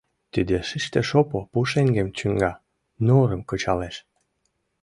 Тиде 0.33 0.57
шиште 0.69 1.01
шопо 1.09 1.39
пушеҥгым 1.51 2.07
чуҥга, 2.17 2.51
норым 3.07 3.41
кычалеш. 3.49 3.95